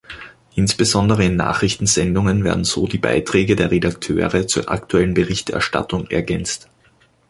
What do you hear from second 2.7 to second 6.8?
die Beiträge der Redakteure zur aktuellen Berichterstattung ergänzt.